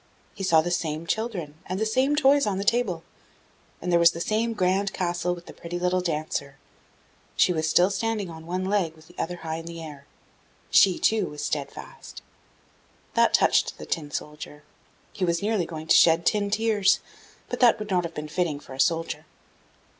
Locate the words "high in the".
9.45-9.79